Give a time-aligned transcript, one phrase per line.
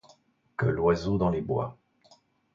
[0.57, 1.77] que l'oiseau dans les bois.